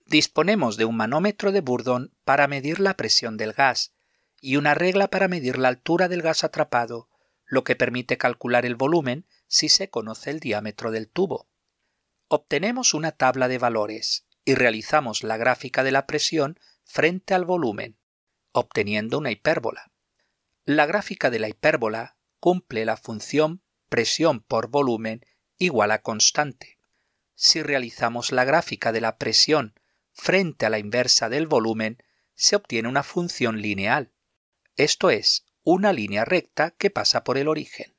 Disponemos 0.05 0.77
de 0.77 0.85
un 0.85 0.97
manómetro 0.97 1.51
de 1.51 1.61
Bourdon 1.61 2.13
para 2.23 2.47
medir 2.47 2.79
la 2.79 2.97
presión 2.97 3.37
del 3.37 3.53
gas, 3.53 3.93
y 4.41 4.57
una 4.57 4.73
regla 4.73 5.07
para 5.07 5.27
medir 5.27 5.57
la 5.57 5.67
altura 5.67 6.07
del 6.07 6.21
gas 6.21 6.43
atrapado, 6.43 7.09
lo 7.45 7.63
que 7.63 7.75
permite 7.75 8.17
calcular 8.17 8.65
el 8.65 8.75
volumen 8.75 9.25
si 9.47 9.69
se 9.69 9.89
conoce 9.89 10.31
el 10.31 10.39
diámetro 10.39 10.91
del 10.91 11.07
tubo. 11.07 11.47
Obtenemos 12.27 12.93
una 12.93 13.11
tabla 13.11 13.47
de 13.47 13.57
valores 13.57 14.25
y 14.45 14.55
realizamos 14.55 15.23
la 15.23 15.37
gráfica 15.37 15.83
de 15.83 15.91
la 15.91 16.07
presión 16.07 16.59
frente 16.83 17.33
al 17.33 17.45
volumen, 17.45 17.97
obteniendo 18.51 19.17
una 19.17 19.31
hipérbola. 19.31 19.91
La 20.65 20.85
gráfica 20.85 21.29
de 21.29 21.39
la 21.39 21.49
hipérbola 21.49 22.17
cumple 22.39 22.85
la 22.85 22.97
función 22.97 23.61
presión 23.89 24.41
por 24.41 24.67
volumen 24.67 25.25
igual 25.57 25.91
a 25.91 26.01
constante. 26.01 26.79
Si 27.35 27.61
realizamos 27.61 28.31
la 28.31 28.45
gráfica 28.45 28.91
de 28.91 29.01
la 29.01 29.17
presión 29.17 29.73
frente 30.11 30.65
a 30.65 30.69
la 30.69 30.79
inversa 30.79 31.29
del 31.29 31.47
volumen, 31.47 32.01
se 32.35 32.55
obtiene 32.55 32.89
una 32.89 33.03
función 33.03 33.61
lineal, 33.61 34.11
esto 34.77 35.09
es, 35.09 35.45
una 35.63 35.93
línea 35.93 36.25
recta 36.25 36.71
que 36.71 36.89
pasa 36.89 37.23
por 37.23 37.37
el 37.37 37.47
origen. 37.47 37.95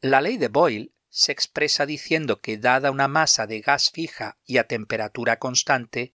La 0.00 0.20
ley 0.20 0.36
de 0.36 0.48
Boyle 0.48 0.92
se 1.10 1.32
expresa 1.32 1.86
diciendo 1.86 2.40
que 2.40 2.58
dada 2.58 2.90
una 2.90 3.08
masa 3.08 3.46
de 3.46 3.60
gas 3.60 3.90
fija 3.90 4.38
y 4.44 4.58
a 4.58 4.66
temperatura 4.66 5.38
constante, 5.38 6.14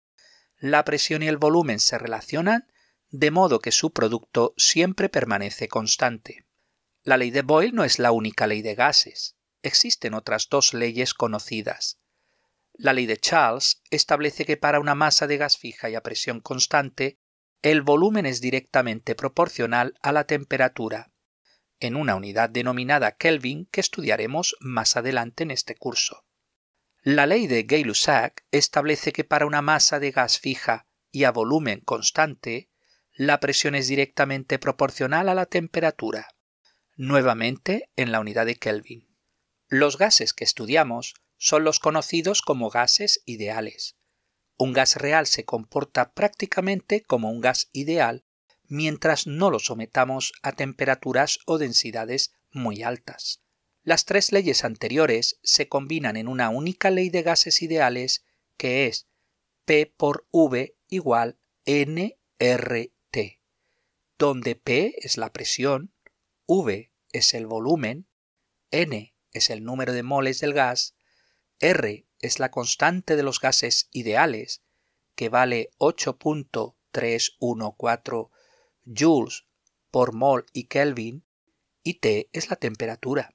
la 0.59 0.85
presión 0.85 1.23
y 1.23 1.29
el 1.29 1.39
volumen 1.39 1.81
se 1.81 1.99
relacionan 1.99 2.69
de 3.11 3.31
modo 3.31 3.61
que 3.61 3.73
su 3.73 3.93
producto 3.93 4.55
siempre 4.57 5.09
permanece 5.09 5.69
constante. 5.69 6.47
La 7.03 7.17
ley 7.17 7.31
de 7.31 7.43
Boyle 7.43 7.75
no 7.75 7.85
es 7.85 7.99
la 7.99 8.13
única 8.13 8.47
ley 8.47 8.63
de 8.63 8.75
gases. 8.75 9.37
Existen 9.63 10.15
otras 10.15 10.49
dos 10.49 10.73
leyes 10.73 11.15
conocidas. 11.15 11.99
La 12.75 12.93
ley 12.93 13.07
de 13.07 13.17
Charles 13.17 13.83
establece 13.91 14.45
que 14.45 14.57
para 14.57 14.81
una 14.81 14.95
masa 14.95 15.27
de 15.27 15.37
gas 15.37 15.59
fija 15.59 15.91
y 15.91 15.95
a 15.95 16.03
presión 16.03 16.41
constante, 16.41 17.19
el 17.61 17.83
volumen 17.83 18.25
es 18.25 18.41
directamente 18.41 19.15
proporcional 19.15 19.95
a 20.01 20.13
la 20.13 20.25
temperatura, 20.25 21.12
en 21.83 21.97
una 21.97 22.15
unidad 22.15 22.49
denominada 22.49 23.17
Kelvin 23.17 23.67
que 23.67 23.81
estudiaremos 23.81 24.57
más 24.61 24.97
adelante 24.97 25.43
en 25.43 25.51
este 25.51 25.75
curso. 25.75 26.25
La 27.03 27.27
ley 27.27 27.49
de 27.49 27.65
Gay-Lussac 27.65 28.45
establece 28.53 29.13
que 29.13 29.25
para 29.25 29.47
una 29.47 29.63
masa 29.63 29.99
de 29.99 30.13
gas 30.13 30.39
fija 30.39 30.87
y 31.11 31.25
a 31.25 31.33
volumen 31.33 31.81
constante, 31.81 32.71
la 33.13 33.41
presión 33.41 33.75
es 33.75 33.89
directamente 33.89 34.61
proporcional 34.61 35.29
a 35.29 35.35
la 35.35 35.47
temperatura, 35.47 36.29
nuevamente 36.95 37.91
en 37.97 38.13
la 38.13 38.21
unidad 38.21 38.47
de 38.47 38.55
Kelvin. 38.55 39.09
Los 39.67 39.99
gases 39.99 40.33
que 40.33 40.45
estudiamos 40.45 41.15
son 41.37 41.65
los 41.65 41.81
conocidos 41.81 42.43
como 42.43 42.71
gases 42.71 43.23
ideales. 43.27 43.97
Un 44.57 44.73
gas 44.73 44.95
real 44.95 45.27
se 45.27 45.45
comporta 45.45 46.13
prácticamente 46.13 47.03
como 47.03 47.33
un 47.33 47.41
gas 47.41 47.71
ideal 47.73 48.25
mientras 48.73 49.27
no 49.27 49.51
lo 49.51 49.59
sometamos 49.59 50.33
a 50.41 50.53
temperaturas 50.53 51.41
o 51.45 51.59
densidades 51.59 52.33
muy 52.51 52.83
altas. 52.83 53.43
Las 53.83 54.07
tres 54.07 54.33
leyes 54.33 54.65
anteriores 54.65 55.39
se 55.43 55.69
combinan 55.69 56.17
en 56.17 56.27
una 56.27 56.49
única 56.49 56.89
ley 56.89 57.11
de 57.11 57.23
gases 57.23 57.61
ideales 57.61 58.25
que 58.57 58.87
es 58.87 59.09
P 59.67 59.93
por 59.95 60.27
V 60.31 60.75
igual 60.89 61.39
nRT, 61.67 63.43
donde 64.19 64.57
P 64.57 64.95
es 64.97 65.19
la 65.19 65.35
presión, 65.35 65.93
V 66.47 66.91
es 67.13 67.35
el 67.35 67.47
volumen, 67.47 68.09
N 68.71 69.15
es 69.33 69.51
el 69.51 69.65
número 69.65 69.93
de 69.93 70.03
moles 70.03 70.41
del 70.41 70.55
gas, 70.55 70.95
R 71.61 72.07
es 72.21 72.39
la 72.39 72.51
constante 72.51 73.17
de 73.17 73.23
los 73.23 73.39
gases 73.39 73.91
ideales, 73.93 74.63
que 75.15 75.29
vale 75.29 75.69
8.314 75.77 78.31
joules 78.85 79.45
por 79.91 80.13
mol 80.13 80.47
y 80.53 80.65
Kelvin, 80.65 81.25
y 81.83 81.95
T 81.95 82.29
es 82.33 82.51
la 82.51 82.57
temperatura. 82.57 83.35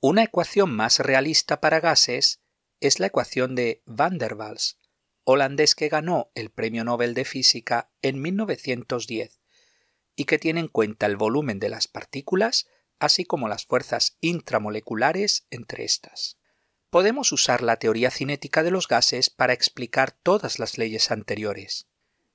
Una 0.00 0.22
ecuación 0.22 0.74
más 0.74 1.00
realista 1.00 1.60
para 1.60 1.80
gases 1.80 2.40
es 2.80 3.00
la 3.00 3.06
ecuación 3.06 3.54
de 3.54 3.82
Van 3.86 4.18
der 4.18 4.34
Waals, 4.34 4.78
holandés 5.24 5.74
que 5.74 5.88
ganó 5.88 6.30
el 6.34 6.50
Premio 6.50 6.84
Nobel 6.84 7.14
de 7.14 7.24
Física 7.24 7.90
en 8.02 8.22
1910 8.22 9.40
y 10.14 10.24
que 10.24 10.38
tiene 10.38 10.60
en 10.60 10.68
cuenta 10.68 11.06
el 11.06 11.16
volumen 11.16 11.58
de 11.58 11.68
las 11.68 11.88
partículas, 11.88 12.68
así 12.98 13.24
como 13.24 13.48
las 13.48 13.66
fuerzas 13.66 14.16
intramoleculares 14.20 15.46
entre 15.50 15.84
estas. 15.84 16.38
Podemos 16.90 17.32
usar 17.32 17.62
la 17.62 17.76
teoría 17.76 18.10
cinética 18.10 18.62
de 18.62 18.70
los 18.70 18.88
gases 18.88 19.28
para 19.28 19.52
explicar 19.52 20.12
todas 20.12 20.58
las 20.58 20.78
leyes 20.78 21.10
anteriores. 21.10 21.88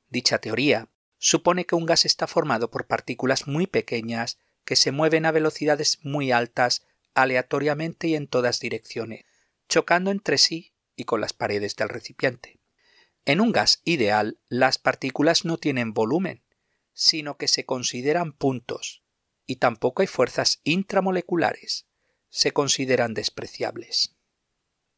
Dicha 0.09 0.39
teoría 0.39 0.89
supone 1.21 1.65
que 1.65 1.75
un 1.75 1.85
gas 1.85 2.03
está 2.03 2.25
formado 2.25 2.71
por 2.71 2.87
partículas 2.87 3.47
muy 3.47 3.67
pequeñas 3.67 4.39
que 4.65 4.75
se 4.75 4.91
mueven 4.91 5.27
a 5.27 5.31
velocidades 5.31 5.99
muy 6.01 6.31
altas 6.31 6.83
aleatoriamente 7.13 8.07
y 8.07 8.15
en 8.15 8.27
todas 8.27 8.59
direcciones, 8.59 9.25
chocando 9.69 10.09
entre 10.09 10.39
sí 10.39 10.73
y 10.95 11.03
con 11.03 11.21
las 11.21 11.33
paredes 11.33 11.75
del 11.75 11.89
recipiente. 11.89 12.59
En 13.25 13.39
un 13.39 13.51
gas 13.51 13.81
ideal, 13.85 14.39
las 14.49 14.79
partículas 14.79 15.45
no 15.45 15.57
tienen 15.57 15.93
volumen, 15.93 16.43
sino 16.93 17.37
que 17.37 17.47
se 17.47 17.65
consideran 17.65 18.33
puntos, 18.33 19.03
y 19.45 19.57
tampoco 19.57 20.01
hay 20.01 20.07
fuerzas 20.07 20.59
intramoleculares, 20.63 21.85
se 22.29 22.51
consideran 22.51 23.13
despreciables. 23.13 24.15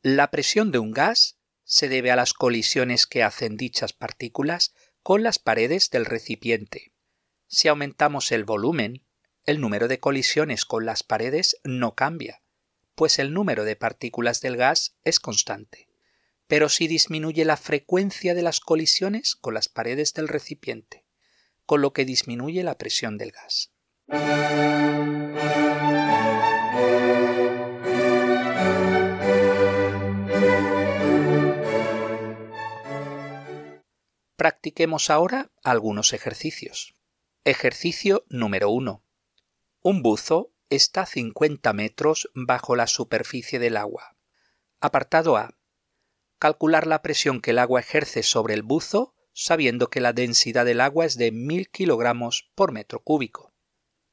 La 0.01 0.31
presión 0.31 0.71
de 0.71 0.79
un 0.79 0.91
gas 0.91 1.37
se 1.65 1.89
debe 1.89 2.11
a 2.11 2.15
las 2.15 2.33
colisiones 2.33 3.07
que 3.07 3.23
hacen 3.23 3.57
dichas 3.57 3.91
partículas 3.91 4.73
con 5.03 5.21
las 5.21 5.37
paredes 5.37 5.89
del 5.89 6.05
recipiente. 6.05 6.93
Si 7.47 7.67
aumentamos 7.67 8.31
el 8.31 8.45
volumen, 8.45 9.05
el 9.45 9.59
número 9.59 9.89
de 9.89 9.99
colisiones 9.99 10.63
con 10.63 10.85
las 10.85 11.03
paredes 11.03 11.57
no 11.65 11.93
cambia, 11.93 12.41
pues 12.95 13.19
el 13.19 13.33
número 13.33 13.65
de 13.65 13.75
partículas 13.75 14.39
del 14.39 14.55
gas 14.55 14.95
es 15.03 15.19
constante. 15.19 15.89
Pero 16.47 16.69
si 16.69 16.87
disminuye 16.87 17.43
la 17.43 17.57
frecuencia 17.57 18.33
de 18.33 18.43
las 18.43 18.61
colisiones 18.61 19.35
con 19.35 19.53
las 19.53 19.67
paredes 19.67 20.13
del 20.13 20.29
recipiente, 20.29 21.05
con 21.65 21.81
lo 21.81 21.91
que 21.91 22.05
disminuye 22.05 22.63
la 22.63 22.77
presión 22.77 23.17
del 23.17 23.31
gas. 23.31 23.71
Practiquemos 34.43 35.09
ahora 35.09 35.53
algunos 35.63 36.11
ejercicios. 36.11 36.95
Ejercicio 37.45 38.25
número 38.27 38.71
1. 38.71 39.01
Un 39.83 40.01
buzo 40.01 40.51
está 40.69 41.03
a 41.03 41.05
50 41.05 41.71
metros 41.71 42.29
bajo 42.33 42.75
la 42.75 42.87
superficie 42.87 43.57
del 43.57 43.77
agua. 43.77 44.17
Apartado 44.81 45.37
A. 45.37 45.55
Calcular 46.39 46.87
la 46.87 47.01
presión 47.01 47.39
que 47.39 47.51
el 47.51 47.57
agua 47.57 47.79
ejerce 47.79 48.21
sobre 48.21 48.53
el 48.53 48.63
buzo 48.63 49.15
sabiendo 49.31 49.89
que 49.89 50.01
la 50.01 50.11
densidad 50.11 50.65
del 50.65 50.81
agua 50.81 51.05
es 51.05 51.15
de 51.15 51.31
1000 51.31 51.69
kilogramos 51.69 52.51
por 52.53 52.73
metro 52.73 52.99
cúbico. 52.99 53.53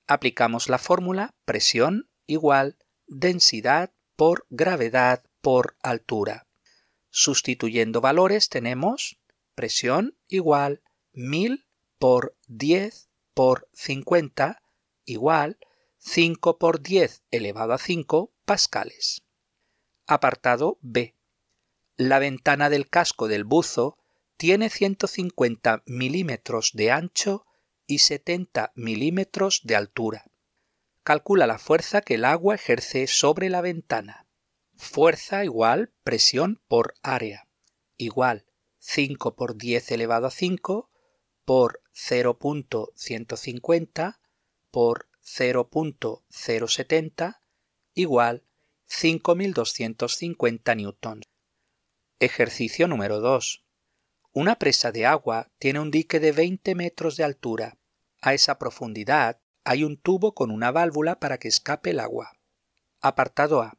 Aplicamos 0.06 0.68
la 0.68 0.78
fórmula 0.78 1.34
presión 1.44 2.08
igual 2.28 2.78
densidad 3.08 3.92
por 4.14 4.46
gravedad 4.48 5.24
por 5.40 5.76
altura. 5.82 6.46
Sustituyendo 7.08 8.00
valores 8.00 8.48
tenemos 8.48 9.20
presión 9.60 10.16
igual 10.26 10.80
1000 11.12 11.66
por 11.98 12.34
10 12.46 13.10
por 13.34 13.68
50 13.74 14.62
igual 15.04 15.58
5 15.98 16.58
por 16.58 16.80
10 16.80 17.24
elevado 17.30 17.74
a 17.74 17.78
5 17.78 18.32
pascales. 18.46 19.22
Apartado 20.06 20.78
B. 20.80 21.14
La 21.98 22.18
ventana 22.18 22.70
del 22.70 22.88
casco 22.88 23.28
del 23.28 23.44
buzo 23.44 23.98
tiene 24.38 24.70
150 24.70 25.82
milímetros 25.84 26.70
de 26.72 26.90
ancho 26.90 27.44
y 27.86 27.98
70 27.98 28.72
milímetros 28.76 29.60
de 29.64 29.76
altura. 29.76 30.24
Calcula 31.02 31.46
la 31.46 31.58
fuerza 31.58 32.00
que 32.00 32.14
el 32.14 32.24
agua 32.24 32.54
ejerce 32.54 33.06
sobre 33.06 33.50
la 33.50 33.60
ventana. 33.60 34.26
Fuerza 34.78 35.44
igual 35.44 35.92
presión 36.02 36.62
por 36.66 36.94
área 37.02 37.46
igual 37.98 38.46
5 38.80 39.36
por 39.36 39.56
10 39.56 39.92
elevado 39.92 40.26
a 40.26 40.30
5 40.30 40.90
por 41.44 41.82
0.150 41.94 44.18
por 44.70 45.08
0.070 45.22 47.40
igual 47.94 48.44
5.250 48.88 50.76
newtons. 50.76 51.26
Ejercicio 52.18 52.88
número 52.88 53.20
2. 53.20 53.64
Una 54.32 54.58
presa 54.58 54.90
de 54.92 55.04
agua 55.06 55.50
tiene 55.58 55.80
un 55.80 55.90
dique 55.90 56.18
de 56.18 56.32
20 56.32 56.74
metros 56.74 57.16
de 57.16 57.24
altura. 57.24 57.78
A 58.22 58.34
esa 58.34 58.58
profundidad 58.58 59.40
hay 59.64 59.84
un 59.84 59.98
tubo 59.98 60.34
con 60.34 60.50
una 60.50 60.70
válvula 60.70 61.20
para 61.20 61.38
que 61.38 61.48
escape 61.48 61.90
el 61.90 62.00
agua. 62.00 62.32
Apartado 63.00 63.60
A. 63.60 63.78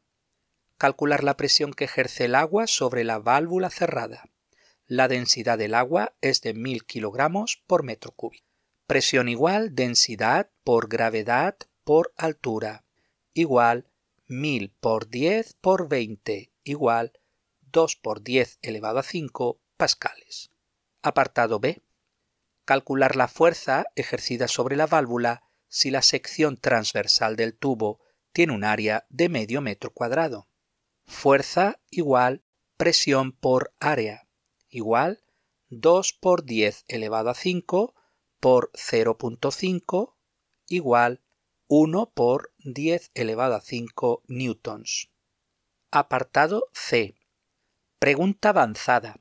Calcular 0.78 1.24
la 1.24 1.36
presión 1.36 1.72
que 1.72 1.84
ejerce 1.84 2.26
el 2.26 2.34
agua 2.34 2.66
sobre 2.66 3.04
la 3.04 3.18
válvula 3.18 3.70
cerrada. 3.70 4.31
La 4.94 5.08
densidad 5.08 5.56
del 5.56 5.72
agua 5.72 6.14
es 6.20 6.42
de 6.42 6.52
1000 6.52 6.84
kilogramos 6.84 7.62
por 7.66 7.82
metro 7.82 8.12
cúbico. 8.12 8.46
Presión 8.86 9.26
igual 9.26 9.74
densidad 9.74 10.50
por 10.64 10.90
gravedad 10.90 11.56
por 11.82 12.12
altura 12.18 12.84
igual 13.32 13.88
1000 14.26 14.74
por 14.80 15.08
10 15.08 15.54
por 15.62 15.88
20 15.88 16.52
igual 16.64 17.18
2 17.70 17.96
por 17.96 18.22
10 18.22 18.58
elevado 18.60 18.98
a 18.98 19.02
5 19.02 19.62
pascales. 19.78 20.50
Apartado 21.00 21.58
B. 21.58 21.80
Calcular 22.66 23.16
la 23.16 23.28
fuerza 23.28 23.86
ejercida 23.96 24.46
sobre 24.46 24.76
la 24.76 24.86
válvula 24.86 25.42
si 25.68 25.90
la 25.90 26.02
sección 26.02 26.58
transversal 26.58 27.36
del 27.36 27.54
tubo 27.54 27.98
tiene 28.34 28.52
un 28.52 28.62
área 28.62 29.06
de 29.08 29.30
medio 29.30 29.62
metro 29.62 29.90
cuadrado. 29.90 30.48
Fuerza 31.06 31.80
igual 31.88 32.44
presión 32.76 33.32
por 33.32 33.72
área 33.80 34.28
igual 34.72 35.22
2 35.68 36.14
por 36.14 36.44
10 36.44 36.84
elevado 36.88 37.30
a 37.30 37.34
5 37.34 37.94
por 38.40 38.72
0.5 38.72 40.14
igual 40.66 41.20
1 41.68 42.12
por 42.12 42.52
10 42.58 43.10
elevado 43.14 43.54
a 43.54 43.60
5 43.60 44.22
newtons. 44.26 45.10
Apartado 45.90 46.68
C. 46.72 47.14
Pregunta 47.98 48.48
avanzada. 48.48 49.20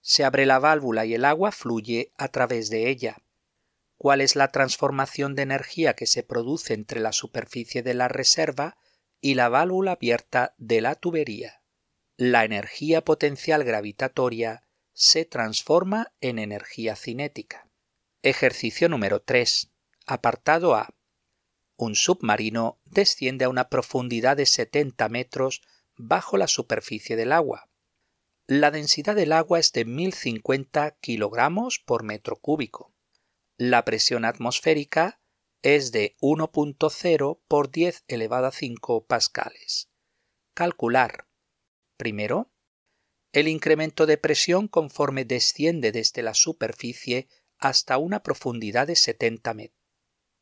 Se 0.00 0.24
abre 0.24 0.46
la 0.46 0.58
válvula 0.58 1.06
y 1.06 1.14
el 1.14 1.24
agua 1.24 1.50
fluye 1.50 2.12
a 2.16 2.28
través 2.28 2.68
de 2.68 2.88
ella. 2.88 3.22
¿Cuál 3.96 4.20
es 4.20 4.36
la 4.36 4.48
transformación 4.48 5.34
de 5.34 5.42
energía 5.42 5.94
que 5.94 6.06
se 6.06 6.22
produce 6.22 6.74
entre 6.74 7.00
la 7.00 7.12
superficie 7.12 7.82
de 7.82 7.94
la 7.94 8.08
reserva 8.08 8.76
y 9.20 9.34
la 9.34 9.48
válvula 9.48 9.92
abierta 9.92 10.54
de 10.58 10.82
la 10.82 10.94
tubería? 10.94 11.62
La 12.16 12.44
energía 12.44 13.02
potencial 13.02 13.64
gravitatoria 13.64 14.63
se 14.94 15.24
transforma 15.24 16.12
en 16.20 16.38
energía 16.38 16.94
cinética. 16.94 17.68
Ejercicio 18.22 18.88
número 18.88 19.20
3. 19.20 19.72
Apartado 20.06 20.76
A. 20.76 20.94
Un 21.76 21.96
submarino 21.96 22.78
desciende 22.84 23.44
a 23.44 23.48
una 23.48 23.68
profundidad 23.68 24.36
de 24.36 24.46
70 24.46 25.08
metros 25.08 25.62
bajo 25.96 26.36
la 26.36 26.46
superficie 26.46 27.16
del 27.16 27.32
agua. 27.32 27.68
La 28.46 28.70
densidad 28.70 29.16
del 29.16 29.32
agua 29.32 29.58
es 29.58 29.72
de 29.72 29.84
1050 29.84 30.92
kilogramos 31.00 31.80
por 31.80 32.04
metro 32.04 32.36
cúbico. 32.36 32.94
La 33.56 33.84
presión 33.84 34.24
atmosférica 34.24 35.20
es 35.62 35.90
de 35.90 36.16
1.0 36.20 37.40
por 37.48 37.70
10 37.70 38.04
elevado 38.06 38.46
a 38.46 38.52
5 38.52 39.06
pascales. 39.06 39.90
Calcular. 40.54 41.26
Primero, 41.96 42.53
el 43.34 43.48
incremento 43.48 44.06
de 44.06 44.16
presión 44.16 44.68
conforme 44.68 45.24
desciende 45.24 45.90
desde 45.90 46.22
la 46.22 46.34
superficie 46.34 47.26
hasta 47.58 47.98
una 47.98 48.22
profundidad 48.22 48.86
de 48.86 48.94
70 48.94 49.54
metros. 49.54 49.80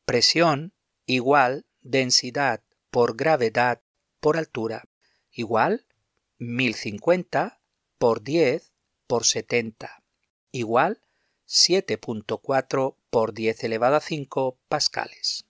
Presión 0.04 0.75
igual 1.06 1.64
densidad 1.80 2.62
por 2.90 3.16
gravedad 3.16 3.80
por 4.20 4.37
altura 4.37 4.90
igual 5.30 5.87
1050 6.37 7.62
por 7.96 8.22
10 8.22 8.74
por 9.07 9.24
70 9.24 10.05
igual 10.50 11.00
7.4 11.48 12.96
por 13.09 13.33
10 13.33 13.64
elevado 13.64 13.96
a 13.96 14.00
5 14.00 14.59
pascales. 14.68 15.46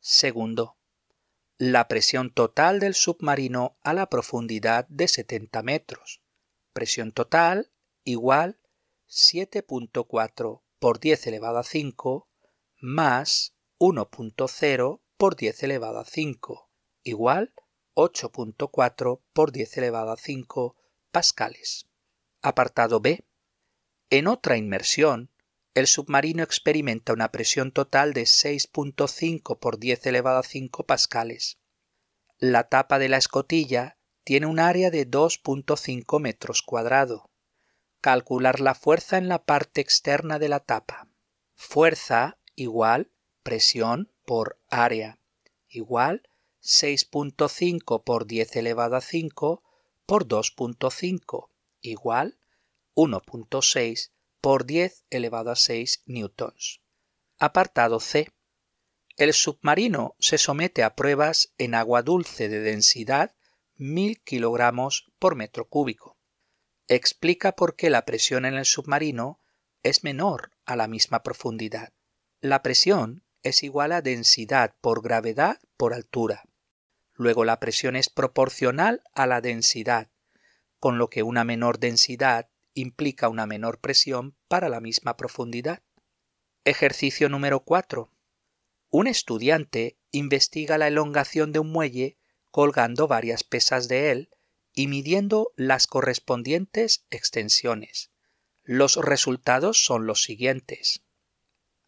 Segundo, 0.00 0.76
la 1.56 1.86
presión 1.86 2.30
total 2.30 2.80
del 2.80 2.94
submarino 2.94 3.78
a 3.84 3.94
la 3.94 4.10
profundidad 4.10 4.88
de 4.88 5.06
70 5.06 5.62
metros. 5.62 6.23
Presión 6.74 7.12
total 7.12 7.70
igual 8.02 8.58
7.4 9.08 10.62
por 10.78 10.98
10 10.98 11.26
elevado 11.28 11.58
a 11.58 11.62
5 11.62 12.28
más 12.80 13.54
1.0 13.78 15.00
por 15.16 15.36
10 15.36 15.62
elevado 15.62 16.00
a 16.00 16.04
5 16.04 16.70
igual 17.04 17.54
8.4 17.94 19.22
por 19.32 19.52
10 19.52 19.76
elevado 19.78 20.10
a 20.10 20.16
5 20.16 20.76
pascales. 21.12 21.86
Apartado 22.42 23.00
B. 23.00 23.24
En 24.10 24.26
otra 24.26 24.56
inmersión, 24.56 25.30
el 25.74 25.86
submarino 25.86 26.42
experimenta 26.42 27.12
una 27.12 27.30
presión 27.30 27.70
total 27.70 28.12
de 28.14 28.22
6.5 28.22 29.60
por 29.60 29.78
10 29.78 30.06
elevado 30.06 30.38
a 30.38 30.42
5 30.42 30.86
pascales. 30.86 31.58
La 32.38 32.68
tapa 32.68 32.98
de 32.98 33.08
la 33.08 33.18
escotilla 33.18 33.96
tiene 34.24 34.46
un 34.46 34.58
área 34.58 34.90
de 34.90 35.08
2.5 35.08 36.20
metros 36.20 36.62
cuadrados. 36.62 37.22
Calcular 38.00 38.60
la 38.60 38.74
fuerza 38.74 39.18
en 39.18 39.28
la 39.28 39.44
parte 39.44 39.80
externa 39.80 40.38
de 40.38 40.48
la 40.48 40.60
tapa. 40.60 41.08
Fuerza 41.54 42.38
igual 42.56 43.10
presión 43.42 44.10
por 44.24 44.58
área 44.68 45.18
igual 45.68 46.22
6.5 46.62 48.02
por 48.04 48.26
10 48.26 48.56
elevado 48.56 48.96
a 48.96 49.00
5 49.00 49.62
por 50.06 50.26
2.5 50.26 51.48
igual 51.82 52.38
1.6 52.94 54.10
por 54.40 54.64
10 54.64 55.04
elevado 55.10 55.50
a 55.50 55.56
6 55.56 56.02
newtons. 56.06 56.80
Apartado 57.38 58.00
C. 58.00 58.30
El 59.16 59.32
submarino 59.32 60.16
se 60.18 60.38
somete 60.38 60.82
a 60.82 60.94
pruebas 60.94 61.52
en 61.58 61.74
agua 61.74 62.02
dulce 62.02 62.48
de 62.48 62.60
densidad 62.60 63.34
1000 63.76 64.22
kilogramos 64.22 65.12
por 65.18 65.34
metro 65.34 65.68
cúbico. 65.68 66.16
Explica 66.86 67.56
por 67.56 67.74
qué 67.74 67.90
la 67.90 68.04
presión 68.04 68.44
en 68.44 68.54
el 68.54 68.66
submarino 68.66 69.40
es 69.82 70.04
menor 70.04 70.52
a 70.64 70.76
la 70.76 70.86
misma 70.86 71.22
profundidad. 71.22 71.92
La 72.40 72.62
presión 72.62 73.24
es 73.42 73.62
igual 73.62 73.92
a 73.92 74.00
densidad 74.00 74.76
por 74.80 75.02
gravedad 75.02 75.60
por 75.76 75.92
altura. 75.92 76.44
Luego 77.14 77.44
la 77.44 77.58
presión 77.58 77.96
es 77.96 78.08
proporcional 78.08 79.02
a 79.12 79.26
la 79.26 79.40
densidad, 79.40 80.10
con 80.78 80.98
lo 80.98 81.10
que 81.10 81.22
una 81.22 81.42
menor 81.42 81.78
densidad 81.78 82.48
implica 82.74 83.28
una 83.28 83.46
menor 83.46 83.80
presión 83.80 84.36
para 84.46 84.68
la 84.68 84.80
misma 84.80 85.16
profundidad. 85.16 85.82
Ejercicio 86.64 87.28
número 87.28 87.60
4. 87.60 88.10
Un 88.90 89.06
estudiante 89.06 89.98
investiga 90.12 90.78
la 90.78 90.88
elongación 90.88 91.50
de 91.50 91.58
un 91.58 91.72
muelle 91.72 92.18
colgando 92.54 93.08
varias 93.08 93.42
pesas 93.42 93.88
de 93.88 94.12
él 94.12 94.30
y 94.72 94.86
midiendo 94.86 95.52
las 95.56 95.88
correspondientes 95.88 97.04
extensiones. 97.10 98.12
Los 98.62 98.94
resultados 98.94 99.84
son 99.84 100.06
los 100.06 100.22
siguientes. 100.22 101.02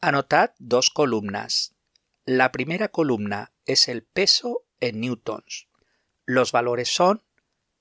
Anotad 0.00 0.54
dos 0.58 0.90
columnas. 0.90 1.76
La 2.24 2.50
primera 2.50 2.88
columna 2.88 3.52
es 3.64 3.86
el 3.86 4.02
peso 4.02 4.64
en 4.80 5.00
newtons. 5.02 5.68
Los 6.24 6.50
valores 6.50 6.92
son 6.92 7.22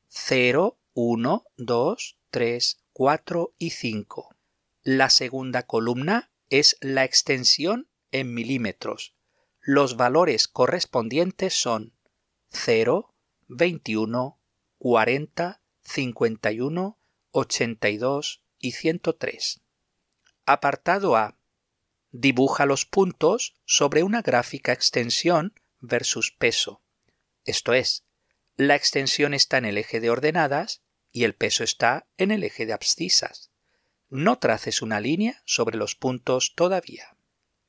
0, 0.10 0.78
1, 0.94 1.46
2, 1.58 2.18
3, 2.30 2.78
4 2.94 3.56
y 3.58 3.70
5. 3.72 4.36
La 4.84 5.10
segunda 5.10 5.64
columna 5.64 6.30
es 6.52 6.78
la 6.82 7.04
extensión 7.04 7.90
en 8.12 8.36
milímetros. 8.36 9.16
Los 9.60 9.98
valores 9.98 10.48
correspondientes 10.48 11.60
son 11.60 11.95
0, 12.56 13.14
21, 13.48 14.40
40, 14.80 15.62
51, 15.84 16.98
82 17.32 18.42
y 18.60 18.72
103. 18.72 19.62
Apartado 20.46 21.16
A 21.16 21.38
dibuja 22.12 22.66
los 22.66 22.86
puntos 22.86 23.56
sobre 23.66 24.04
una 24.04 24.22
gráfica 24.22 24.72
extensión 24.72 25.54
versus 25.82 26.32
peso. 26.32 26.82
Esto 27.44 27.74
es, 27.74 28.06
la 28.56 28.76
extensión 28.76 29.34
está 29.34 29.58
en 29.58 29.66
el 29.66 29.78
eje 29.78 30.00
de 30.00 30.10
ordenadas 30.10 30.82
y 31.12 31.26
el 31.26 31.36
peso 31.36 31.64
está 31.64 32.08
en 32.18 32.32
el 32.32 32.44
eje 32.44 32.66
de 32.66 32.74
abscisas. 32.74 33.52
No 34.10 34.40
traces 34.40 34.82
una 34.82 35.02
línea 35.02 35.42
sobre 35.46 35.78
los 35.78 35.96
puntos 35.96 36.54
todavía. 36.56 37.18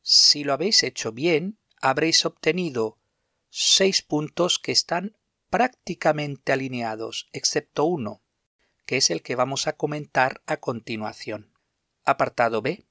Si 0.02 0.44
lo 0.44 0.52
habéis 0.52 0.84
hecho 0.84 1.10
bien, 1.10 1.58
habréis 1.80 2.24
obtenido 2.24 2.98
seis 3.58 4.02
puntos 4.02 4.58
que 4.58 4.70
están 4.70 5.16
prácticamente 5.48 6.52
alineados, 6.52 7.26
excepto 7.32 7.84
uno, 7.84 8.22
que 8.84 8.98
es 8.98 9.08
el 9.08 9.22
que 9.22 9.34
vamos 9.34 9.66
a 9.66 9.78
comentar 9.78 10.42
a 10.44 10.58
continuación. 10.58 11.54
Apartado 12.04 12.60
B 12.60 12.86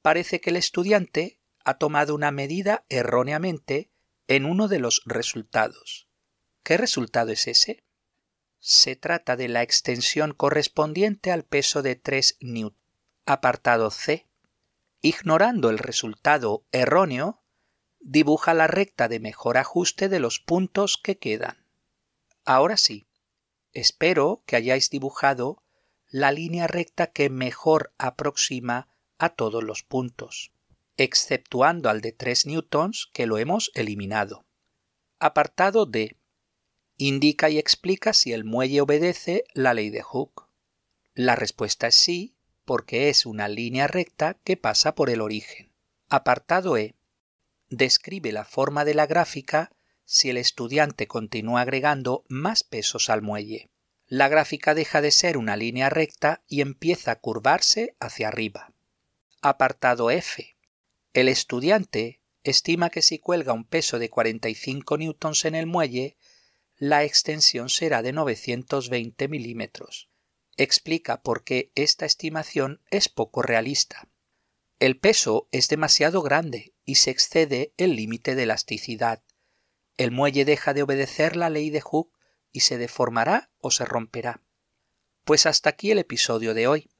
parece 0.00 0.40
que 0.40 0.48
el 0.48 0.56
estudiante 0.56 1.42
ha 1.62 1.76
tomado 1.76 2.14
una 2.14 2.30
medida 2.30 2.86
erróneamente 2.88 3.92
en 4.28 4.46
uno 4.46 4.66
de 4.66 4.78
los 4.78 5.02
resultados. 5.04 6.08
¿Qué 6.62 6.78
resultado 6.78 7.30
es 7.30 7.46
ese? 7.46 7.84
Se 8.60 8.96
trata 8.96 9.36
de 9.36 9.48
la 9.48 9.62
extensión 9.62 10.32
correspondiente 10.32 11.30
al 11.30 11.44
peso 11.44 11.82
de 11.82 11.96
3 11.96 12.38
newton. 12.40 12.80
Apartado 13.26 13.90
C. 13.90 14.26
Ignorando 15.02 15.68
el 15.68 15.76
resultado 15.76 16.64
erróneo, 16.72 17.41
dibuja 18.02 18.52
la 18.54 18.66
recta 18.66 19.08
de 19.08 19.20
mejor 19.20 19.56
ajuste 19.56 20.08
de 20.08 20.20
los 20.20 20.40
puntos 20.40 20.96
que 20.96 21.18
quedan. 21.18 21.64
Ahora 22.44 22.76
sí, 22.76 23.06
espero 23.72 24.42
que 24.46 24.56
hayáis 24.56 24.90
dibujado 24.90 25.62
la 26.10 26.32
línea 26.32 26.66
recta 26.66 27.06
que 27.06 27.30
mejor 27.30 27.94
aproxima 27.98 28.88
a 29.18 29.30
todos 29.30 29.62
los 29.62 29.82
puntos. 29.82 30.52
exceptuando 30.96 31.88
al 31.88 32.00
de 32.00 32.12
3 32.12 32.46
newtons 32.46 33.08
que 33.12 33.26
lo 33.26 33.38
hemos 33.38 33.70
eliminado. 33.74 34.44
Apartado 35.18 35.86
D. 35.86 36.16
Indica 36.96 37.48
y 37.50 37.58
explica 37.58 38.12
si 38.12 38.32
el 38.32 38.44
muelle 38.44 38.80
obedece 38.80 39.44
la 39.54 39.74
ley 39.74 39.90
de 39.90 40.02
Hooke. 40.02 40.44
La 41.14 41.34
respuesta 41.34 41.88
es 41.88 41.94
sí, 41.94 42.34
porque 42.64 43.08
es 43.08 43.26
una 43.26 43.48
línea 43.48 43.86
recta 43.86 44.34
que 44.44 44.56
pasa 44.56 44.94
por 44.94 45.10
el 45.10 45.20
origen. 45.20 45.72
Apartado 46.08 46.76
E. 46.76 46.94
Describe 47.74 48.32
la 48.32 48.44
forma 48.44 48.84
de 48.84 48.92
la 48.92 49.06
gráfica 49.06 49.72
si 50.04 50.28
el 50.28 50.36
estudiante 50.36 51.06
continúa 51.06 51.62
agregando 51.62 52.22
más 52.28 52.64
pesos 52.64 53.08
al 53.08 53.22
muelle. 53.22 53.70
La 54.06 54.28
gráfica 54.28 54.74
deja 54.74 55.00
de 55.00 55.10
ser 55.10 55.38
una 55.38 55.56
línea 55.56 55.88
recta 55.88 56.44
y 56.46 56.60
empieza 56.60 57.12
a 57.12 57.20
curvarse 57.20 57.96
hacia 57.98 58.28
arriba. 58.28 58.74
Apartado 59.40 60.10
F. 60.10 60.54
El 61.14 61.30
estudiante 61.30 62.20
estima 62.44 62.90
que 62.90 63.00
si 63.00 63.18
cuelga 63.18 63.54
un 63.54 63.64
peso 63.64 63.98
de 63.98 64.10
45 64.10 64.98
newtons 64.98 65.46
en 65.46 65.54
el 65.54 65.64
muelle, 65.64 66.18
la 66.76 67.04
extensión 67.04 67.70
será 67.70 68.02
de 68.02 68.12
920 68.12 69.28
milímetros. 69.28 70.10
Explica 70.58 71.22
por 71.22 71.42
qué 71.42 71.72
esta 71.74 72.04
estimación 72.04 72.82
es 72.90 73.08
poco 73.08 73.40
realista. 73.40 74.10
El 74.78 74.98
peso 74.98 75.48
es 75.52 75.68
demasiado 75.68 76.20
grande 76.20 76.71
y 76.84 76.96
se 76.96 77.10
excede 77.10 77.72
el 77.76 77.96
límite 77.96 78.34
de 78.34 78.44
elasticidad. 78.44 79.22
El 79.96 80.10
muelle 80.10 80.44
deja 80.44 80.74
de 80.74 80.82
obedecer 80.82 81.36
la 81.36 81.50
ley 81.50 81.70
de 81.70 81.80
Hooke 81.80 82.16
y 82.50 82.60
se 82.60 82.78
deformará 82.78 83.50
o 83.58 83.70
se 83.70 83.84
romperá. 83.84 84.42
Pues 85.24 85.46
hasta 85.46 85.70
aquí 85.70 85.90
el 85.90 85.98
episodio 85.98 86.54
de 86.54 86.66
hoy. 86.66 86.90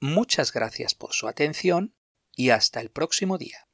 Muchas 0.00 0.52
gracias 0.52 0.94
por 0.94 1.12
su 1.12 1.28
atención 1.28 1.94
y 2.34 2.50
hasta 2.50 2.80
el 2.80 2.90
próximo 2.90 3.36
día. 3.36 3.67